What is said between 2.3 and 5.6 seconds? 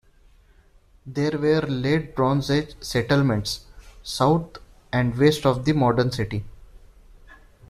Age settlements south and west